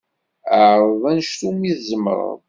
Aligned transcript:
Ɛreḍ 0.69 1.03
anect 1.09 1.41
umi 1.49 1.71
tzemreḍ. 1.79 2.39